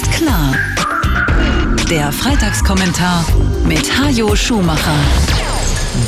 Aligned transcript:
ist 0.00 0.12
klar. 0.12 0.54
Der 1.90 2.12
Freitagskommentar 2.12 3.24
mit 3.64 3.90
Hajo 3.98 4.34
Schumacher 4.36 4.94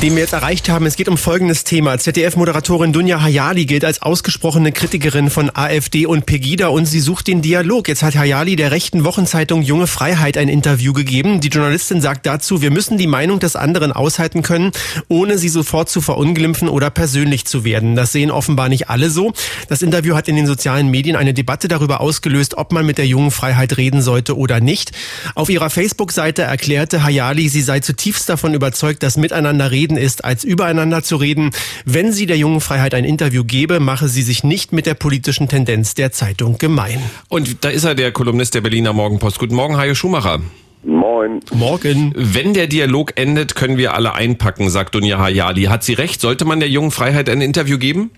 den 0.01 0.15
wir 0.15 0.21
jetzt 0.21 0.33
erreicht 0.33 0.69
haben. 0.69 0.85
Es 0.85 0.95
geht 0.95 1.09
um 1.09 1.17
folgendes 1.17 1.65
Thema. 1.65 1.97
ZDF-Moderatorin 1.97 2.93
Dunja 2.93 3.21
Hayali 3.21 3.65
gilt 3.65 3.83
als 3.83 4.01
ausgesprochene 4.01 4.71
Kritikerin 4.71 5.29
von 5.29 5.51
AfD 5.53 6.05
und 6.05 6.25
Pegida 6.25 6.67
und 6.67 6.85
sie 6.85 7.01
sucht 7.01 7.27
den 7.27 7.41
Dialog. 7.41 7.89
Jetzt 7.89 8.01
hat 8.01 8.15
Hayali 8.15 8.55
der 8.55 8.71
rechten 8.71 9.03
Wochenzeitung 9.03 9.61
Junge 9.61 9.87
Freiheit 9.87 10.37
ein 10.37 10.47
Interview 10.47 10.93
gegeben. 10.93 11.41
Die 11.41 11.49
Journalistin 11.49 12.01
sagt 12.01 12.25
dazu, 12.25 12.61
wir 12.61 12.71
müssen 12.71 12.97
die 12.97 13.07
Meinung 13.07 13.39
des 13.39 13.57
anderen 13.57 13.91
aushalten 13.91 14.41
können, 14.41 14.71
ohne 15.09 15.37
sie 15.37 15.49
sofort 15.49 15.89
zu 15.89 15.99
verunglimpfen 15.99 16.69
oder 16.69 16.89
persönlich 16.89 17.45
zu 17.45 17.65
werden. 17.65 17.95
Das 17.95 18.13
sehen 18.13 18.31
offenbar 18.31 18.69
nicht 18.69 18.89
alle 18.89 19.09
so. 19.09 19.33
Das 19.67 19.81
Interview 19.81 20.15
hat 20.15 20.29
in 20.29 20.37
den 20.37 20.47
sozialen 20.47 20.91
Medien 20.91 21.17
eine 21.17 21.33
Debatte 21.33 21.67
darüber 21.67 21.99
ausgelöst, 21.99 22.57
ob 22.57 22.71
man 22.71 22.85
mit 22.85 22.97
der 22.97 23.07
Jungen 23.07 23.31
Freiheit 23.31 23.75
reden 23.75 24.01
sollte 24.01 24.37
oder 24.37 24.61
nicht. 24.61 24.93
Auf 25.35 25.49
ihrer 25.49 25.69
Facebook-Seite 25.69 26.43
erklärte 26.43 27.03
Hayali, 27.03 27.49
sie 27.49 27.61
sei 27.61 27.81
zutiefst 27.81 28.29
davon 28.29 28.53
überzeugt, 28.53 29.03
dass 29.03 29.17
miteinander 29.17 29.72
reden 29.73 29.97
ist, 29.97 30.23
als 30.23 30.45
übereinander 30.45 31.03
zu 31.03 31.17
reden. 31.17 31.51
Wenn 31.85 32.13
sie 32.13 32.25
der 32.25 32.37
jungen 32.37 32.61
Freiheit 32.61 32.93
ein 32.93 33.03
Interview 33.03 33.43
gebe, 33.43 33.81
mache 33.81 34.07
sie 34.07 34.21
sich 34.21 34.45
nicht 34.45 34.71
mit 34.71 34.85
der 34.85 34.93
politischen 34.93 35.49
Tendenz 35.49 35.95
der 35.95 36.13
Zeitung 36.13 36.57
gemein. 36.57 36.99
Und 37.27 37.65
da 37.65 37.69
ist 37.69 37.83
er, 37.83 37.95
der 37.95 38.13
Kolumnist 38.13 38.55
der 38.55 38.61
Berliner 38.61 38.93
Morgenpost. 38.93 39.39
Guten 39.39 39.55
Morgen, 39.55 39.75
Hajo 39.75 39.95
Schumacher. 39.95 40.39
Moin. 40.83 41.39
Morgen. 41.53 42.13
Wenn 42.15 42.53
der 42.53 42.67
Dialog 42.67 43.13
endet, 43.15 43.55
können 43.55 43.77
wir 43.77 43.93
alle 43.93 44.13
einpacken, 44.15 44.69
sagt 44.69 44.95
Dunja 44.95 45.17
Hayali. 45.17 45.63
Hat 45.63 45.83
sie 45.83 45.93
recht? 45.93 46.21
Sollte 46.21 46.45
man 46.45 46.59
der 46.59 46.69
jungen 46.69 46.91
Freiheit 46.91 47.29
ein 47.29 47.41
Interview 47.41 47.77
geben? 47.77 48.11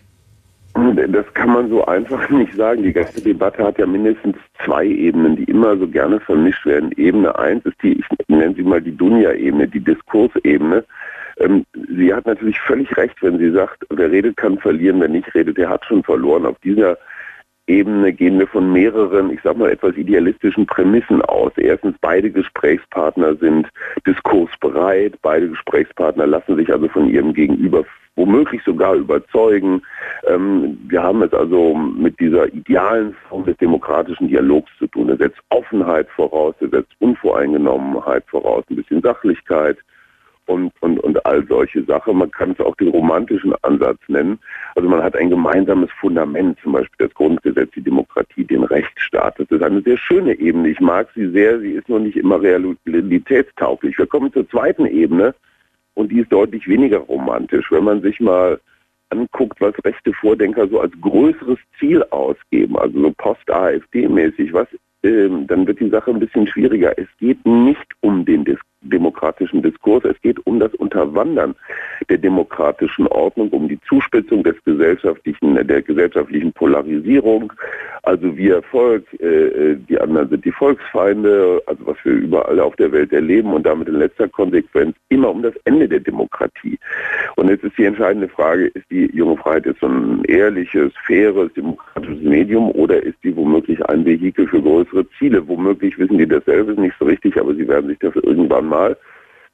Das 0.75 1.25
kann 1.33 1.53
man 1.53 1.69
so 1.69 1.85
einfach 1.85 2.29
nicht 2.31 2.53
sagen. 2.55 2.83
Die 2.83 2.91
ganze 2.91 3.21
Debatte 3.21 3.63
hat 3.63 3.77
ja 3.77 3.85
mindestens 3.85 4.35
zwei 4.65 4.85
Ebenen, 4.85 5.37
die 5.37 5.45
immer 5.45 5.77
so 5.77 5.87
gerne 5.87 6.19
vermischt 6.19 6.65
werden. 6.65 6.91
Ebene 6.97 7.37
eins 7.37 7.63
ist 7.65 7.81
die, 7.81 7.93
ich 7.93 8.05
nenne 8.27 8.53
sie 8.55 8.63
mal 8.63 8.81
die 8.81 8.95
Dunja-Ebene, 8.95 9.67
die 9.67 9.79
Diskursebene. 9.79 10.83
Ähm, 11.37 11.65
sie 11.89 12.13
hat 12.13 12.25
natürlich 12.25 12.59
völlig 12.59 12.95
recht, 12.97 13.21
wenn 13.21 13.37
sie 13.37 13.51
sagt, 13.51 13.85
wer 13.89 14.11
redet, 14.11 14.37
kann 14.37 14.57
verlieren, 14.57 15.01
wer 15.01 15.09
nicht 15.09 15.33
redet, 15.35 15.57
der 15.57 15.69
hat 15.69 15.85
schon 15.85 16.03
verloren. 16.03 16.45
Auf 16.45 16.57
dieser 16.59 16.97
Ebene 17.67 18.13
gehen 18.13 18.37
wir 18.37 18.47
von 18.47 18.71
mehreren, 18.71 19.31
ich 19.31 19.39
sag 19.43 19.57
mal, 19.57 19.71
etwas 19.71 19.97
idealistischen 19.97 20.67
Prämissen 20.67 21.21
aus. 21.23 21.51
Erstens, 21.57 21.95
beide 21.99 22.29
Gesprächspartner 22.29 23.35
sind 23.35 23.67
diskursbereit, 24.05 25.15
beide 25.21 25.49
Gesprächspartner 25.49 26.27
lassen 26.27 26.55
sich 26.57 26.71
also 26.71 26.87
von 26.89 27.09
ihrem 27.09 27.33
Gegenüber 27.33 27.83
womöglich 28.15 28.61
sogar 28.63 28.95
überzeugen. 28.95 29.81
Ähm, 30.27 30.77
wir 30.87 31.03
haben 31.03 31.21
es 31.23 31.33
also 31.33 31.75
mit 31.75 32.19
dieser 32.19 32.47
idealen 32.53 33.15
Form 33.27 33.45
des 33.45 33.57
demokratischen 33.57 34.27
Dialogs 34.27 34.71
zu 34.77 34.87
tun. 34.87 35.09
Er 35.09 35.17
setzt 35.17 35.39
Offenheit 35.49 36.07
voraus, 36.15 36.55
er 36.59 36.69
setzt 36.69 36.93
Unvoreingenommenheit 36.99 38.23
voraus, 38.27 38.63
ein 38.69 38.77
bisschen 38.77 39.01
Sachlichkeit, 39.01 39.77
und, 40.47 40.71
und, 40.81 40.99
und 40.99 41.25
all 41.25 41.45
solche 41.47 41.83
Sachen. 41.83 42.17
Man 42.17 42.31
kann 42.31 42.51
es 42.51 42.59
auch 42.59 42.75
den 42.75 42.89
romantischen 42.89 43.53
Ansatz 43.63 43.99
nennen. 44.07 44.39
Also 44.75 44.87
man 44.87 45.01
hat 45.01 45.15
ein 45.15 45.29
gemeinsames 45.29 45.89
Fundament, 45.99 46.57
zum 46.61 46.73
Beispiel 46.73 47.07
das 47.07 47.13
Grundgesetz, 47.15 47.71
die 47.75 47.81
Demokratie, 47.81 48.43
den 48.43 48.63
Rechtsstaat. 48.63 49.39
Das 49.39 49.49
ist 49.49 49.63
eine 49.63 49.81
sehr 49.81 49.97
schöne 49.97 50.37
Ebene. 50.37 50.69
Ich 50.69 50.79
mag 50.79 51.09
sie 51.15 51.29
sehr, 51.29 51.59
sie 51.59 51.71
ist 51.71 51.89
nur 51.89 51.99
nicht 51.99 52.17
immer 52.17 52.41
realitätstauglich. 52.41 53.97
Wir 53.97 54.07
kommen 54.07 54.31
zur 54.33 54.47
zweiten 54.49 54.85
Ebene 54.85 55.33
und 55.95 56.11
die 56.11 56.19
ist 56.19 56.31
deutlich 56.31 56.67
weniger 56.67 56.99
romantisch. 56.99 57.71
Wenn 57.71 57.83
man 57.83 58.01
sich 58.01 58.19
mal 58.19 58.59
anguckt, 59.09 59.61
was 59.61 59.73
rechte 59.83 60.13
Vordenker 60.13 60.67
so 60.67 60.81
als 60.81 60.93
größeres 61.01 61.59
Ziel 61.79 62.03
ausgeben, 62.11 62.77
also 62.77 62.99
so 63.01 63.13
post-AfD-mäßig, 63.17 64.53
was, 64.53 64.67
ähm, 65.03 65.47
dann 65.47 65.67
wird 65.67 65.79
die 65.79 65.89
Sache 65.89 66.11
ein 66.11 66.19
bisschen 66.19 66.47
schwieriger. 66.47 66.97
Es 66.97 67.07
geht 67.19 67.45
nicht 67.45 67.87
um 68.01 68.25
den 68.25 68.43
Diskurs 68.43 68.74
demokratischen 68.95 69.61
Diskurs. 69.61 70.05
Es 70.05 70.19
geht 70.21 70.39
um 70.47 70.59
das 70.59 70.73
Unterwandern 70.75 71.55
der 72.09 72.17
demokratischen 72.17 73.07
Ordnung, 73.07 73.49
um 73.49 73.67
die 73.67 73.79
Zuspitzung 73.81 74.43
des 74.43 74.55
gesellschaftlichen, 74.63 75.55
der 75.67 75.81
gesellschaftlichen 75.81 76.53
Polarisierung. 76.53 77.51
Also 78.03 78.35
wir 78.37 78.61
Volk, 78.63 79.05
äh, 79.19 79.25
äh, 79.25 79.77
die 79.89 79.99
anderen 79.99 80.29
sind 80.29 80.45
die 80.45 80.51
Volksfeinde, 80.51 81.61
also 81.65 81.87
was 81.87 81.97
wir 82.03 82.13
überall 82.13 82.59
auf 82.59 82.75
der 82.75 82.91
Welt 82.91 83.11
erleben 83.11 83.53
und 83.53 83.65
damit 83.65 83.87
in 83.87 83.95
letzter 83.95 84.27
Konsequenz 84.27 84.95
immer 85.09 85.29
um 85.29 85.41
das 85.41 85.55
Ende 85.65 85.87
der 85.87 85.99
Demokratie. 85.99 86.77
Und 87.35 87.49
jetzt 87.49 87.63
ist 87.63 87.77
die 87.77 87.85
entscheidende 87.85 88.27
Frage, 88.27 88.67
ist 88.67 88.85
die 88.91 89.09
junge 89.13 89.37
Freiheit 89.37 89.65
jetzt 89.65 89.79
so 89.79 89.87
ein 89.87 90.23
ehrliches, 90.25 90.93
faires, 91.05 91.51
demokratisches 91.53 92.21
Medium 92.21 92.71
oder 92.71 93.01
ist 93.01 93.17
die 93.23 93.35
womöglich 93.35 93.83
ein 93.87 94.05
Vehikel 94.05 94.47
für 94.47 94.61
größere 94.61 95.05
Ziele? 95.17 95.47
Womöglich 95.47 95.97
wissen 95.97 96.17
die 96.17 96.27
dasselbe 96.27 96.79
nicht 96.79 96.95
so 96.99 97.05
richtig, 97.05 97.37
aber 97.39 97.55
sie 97.55 97.67
werden 97.67 97.87
sich 97.87 97.99
dafür 97.99 98.23
irgendwann 98.23 98.67
mal, 98.67 98.97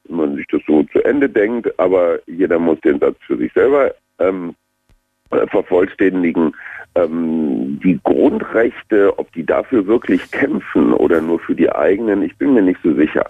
wenn 0.05 0.17
man 0.17 0.35
sich 0.35 0.47
das 0.47 0.61
so 0.67 0.80
Ende 1.01 1.29
denkt, 1.29 1.77
aber 1.79 2.19
jeder 2.27 2.59
muss 2.59 2.79
den 2.81 2.99
Satz 2.99 3.17
für 3.25 3.37
sich 3.37 3.51
selber 3.53 3.93
ähm, 4.19 4.55
vervollständigen. 5.29 6.55
Ähm, 6.95 7.79
die 7.83 7.99
Grundrechte, 8.03 9.17
ob 9.17 9.31
die 9.33 9.45
dafür 9.45 9.87
wirklich 9.87 10.29
kämpfen 10.31 10.93
oder 10.93 11.21
nur 11.21 11.39
für 11.39 11.55
die 11.55 11.71
eigenen, 11.71 12.21
ich 12.21 12.35
bin 12.37 12.53
mir 12.53 12.61
nicht 12.61 12.79
so 12.83 12.93
sicher. 12.93 13.25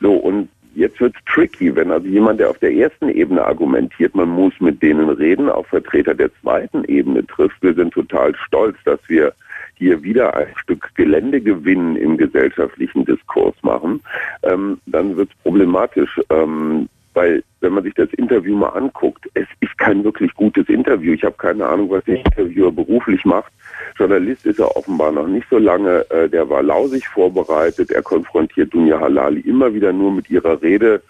So, 0.00 0.14
und 0.14 0.48
Jetzt 0.74 1.00
wird 1.00 1.14
es 1.14 1.32
tricky, 1.32 1.74
wenn 1.76 1.92
also 1.92 2.06
jemand, 2.08 2.40
der 2.40 2.50
auf 2.50 2.58
der 2.58 2.74
ersten 2.74 3.08
Ebene 3.08 3.44
argumentiert, 3.44 4.14
man 4.16 4.28
muss 4.28 4.52
mit 4.58 4.82
denen 4.82 5.08
reden, 5.08 5.48
auch 5.48 5.66
Vertreter 5.66 6.14
der 6.14 6.30
zweiten 6.40 6.82
Ebene 6.84 7.24
trifft. 7.24 7.62
Wir 7.62 7.74
sind 7.74 7.94
total 7.94 8.34
stolz, 8.34 8.76
dass 8.84 8.98
wir 9.06 9.32
hier 9.76 10.02
wieder 10.02 10.34
ein 10.36 10.48
Stück 10.56 10.90
Geländegewinn 10.96 11.96
im 11.96 12.16
gesellschaftlichen 12.16 13.04
Diskurs 13.04 13.54
machen, 13.62 14.00
ähm, 14.42 14.80
dann 14.86 15.16
wird 15.16 15.30
es 15.30 15.42
problematisch. 15.42 16.20
Ähm, 16.30 16.88
weil 17.14 17.42
wenn 17.60 17.72
man 17.72 17.84
sich 17.84 17.94
das 17.94 18.12
Interview 18.14 18.56
mal 18.56 18.70
anguckt, 18.70 19.28
es 19.34 19.46
ist 19.60 19.76
kein 19.78 20.04
wirklich 20.04 20.32
gutes 20.34 20.68
Interview. 20.68 21.14
Ich 21.14 21.24
habe 21.24 21.36
keine 21.36 21.66
Ahnung, 21.66 21.90
was 21.90 22.04
der 22.04 22.16
Interviewer 22.16 22.70
beruflich 22.70 23.24
macht. 23.24 23.52
Journalist 23.96 24.44
ist 24.44 24.58
er 24.58 24.76
offenbar 24.76 25.12
noch 25.12 25.26
nicht 25.26 25.46
so 25.48 25.58
lange. 25.58 26.04
Äh, 26.10 26.28
der 26.28 26.48
war 26.48 26.62
lausig 26.62 27.08
vorbereitet. 27.08 27.90
Er 27.90 28.02
konfrontiert 28.02 28.74
Dunja 28.74 29.00
Halali 29.00 29.40
immer 29.40 29.72
wieder 29.72 29.92
nur 29.92 30.12
mit 30.12 30.28
ihrer 30.28 30.60
Rede 30.60 31.02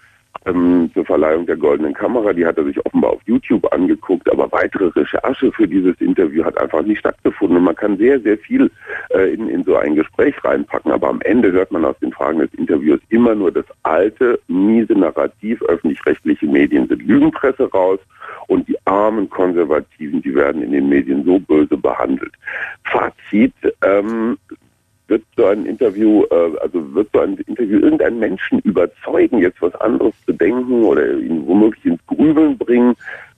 ähm, 0.45 0.89
zur 0.93 1.05
Verleihung 1.05 1.45
der 1.45 1.57
Goldenen 1.57 1.93
Kamera. 1.93 2.33
Die 2.33 2.45
hat 2.45 2.57
er 2.57 2.65
sich 2.65 2.83
offenbar 2.85 3.11
auf 3.11 3.21
YouTube 3.25 3.71
angeguckt, 3.73 4.31
aber 4.31 4.51
weitere 4.51 4.87
Recherche 4.87 5.51
für 5.51 5.67
dieses 5.67 5.99
Interview 5.99 6.43
hat 6.43 6.57
einfach 6.59 6.83
nicht 6.83 6.99
stattgefunden. 6.99 7.57
Und 7.57 7.63
man 7.63 7.75
kann 7.75 7.97
sehr, 7.97 8.19
sehr 8.19 8.37
viel 8.37 8.71
äh, 9.09 9.33
in, 9.33 9.49
in 9.49 9.63
so 9.63 9.75
ein 9.75 9.95
Gespräch 9.95 10.35
reinpacken, 10.43 10.91
aber 10.91 11.09
am 11.09 11.21
Ende 11.21 11.51
hört 11.51 11.71
man 11.71 11.85
aus 11.85 11.97
den 11.99 12.11
Fragen 12.11 12.39
des 12.39 12.53
Interviews 12.53 12.99
immer 13.09 13.35
nur 13.35 13.51
das 13.51 13.65
alte, 13.83 14.39
miese 14.47 14.93
Narrativ, 14.93 15.61
öffentlich-rechtliche 15.63 16.45
Medien 16.45 16.87
sind 16.87 17.05
Lügenpresse 17.05 17.69
raus 17.71 17.99
und 18.47 18.67
die 18.67 18.77
armen 18.85 19.29
Konservativen, 19.29 20.21
die 20.21 20.35
werden 20.35 20.61
in 20.61 20.71
den 20.71 20.89
Medien 20.89 21.23
so 21.25 21.39
böse 21.39 21.77
behandelt. 21.77 22.33
Fazit, 22.83 23.53
ähm, 23.83 24.37
wird 25.07 25.23
so 25.37 25.45
ein 25.45 25.65
Interview, 25.65 26.23
äh, 26.31 26.57
also 26.61 26.93
wird 26.93 27.09
so 27.13 27.21
ein 27.21 27.37
Interview 27.47 27.79
irgendeinen 27.79 28.19
Menschen 28.19 28.59
überzeugen, 28.59 29.39
jetzt 29.39 29.61
was 29.61 29.75
anderes 29.75 30.13
zu 30.25 30.33
denken 30.33 30.83
oder 30.83 31.13
ihn 31.13 31.45
womöglich 31.45 31.85
ins 31.85 32.05
Grübeln 32.07 32.57
bringen? 32.57 32.95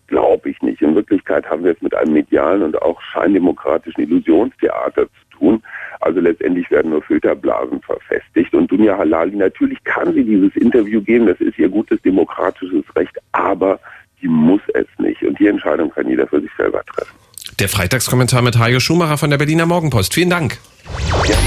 Glaube 0.08 0.50
ich 0.50 0.62
nicht. 0.62 0.82
In 0.82 0.96
Wirklichkeit 0.96 1.46
haben 1.50 1.66
wir 1.66 1.74
es 1.74 1.82
mit 1.82 1.94
einem 1.94 2.14
medialen 2.14 2.64
und 2.64 2.82
auch 2.82 3.02
scheindemokratischen 3.02 4.04
Illusionstheater 4.04 5.04
zu 5.06 5.38
tun. 5.38 5.64
Also 6.00 6.22
letztendlich 6.22 6.72
werden 6.72 6.92
nur 6.92 7.02
Filterblasen 7.02 7.82
verfestigt. 7.82 8.54
Und 8.54 8.72
Dunja 8.72 8.98
Halali, 8.98 9.36
natürlich 9.36 9.84
kann 9.84 10.14
sie 10.14 10.24
dieses 10.24 10.56
Interview 10.56 11.02
geben, 11.02 11.26
das 11.26 11.42
ist 11.42 11.60
ihr 11.60 11.68
gutes 11.68 12.02
demokratisches 12.04 12.86
Recht, 12.96 13.18
aber 13.34 13.80
sie 14.22 14.28
muss 14.28 14.62
es 14.74 14.88
nicht. 14.98 15.22
Und 15.24 15.38
die 15.40 15.48
Entscheidung 15.48 15.90
kann 15.90 16.08
jeder 16.08 16.28
für 16.28 16.40
sich 16.40 16.52
selber 16.58 16.82
treffen. 16.86 17.18
Der 17.60 17.70
Freitagskommentar 17.70 18.42
mit 18.44 18.60
Hajo 18.60 18.80
Schumacher 18.80 19.18
von 19.18 19.30
der 19.30 19.38
Berliner 19.38 19.66
Morgenpost. 19.66 20.14
Vielen 20.14 20.30
Dank. 20.30 20.60
Eins 20.88 21.47